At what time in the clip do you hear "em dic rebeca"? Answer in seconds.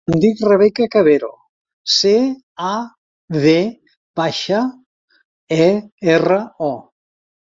0.09-0.85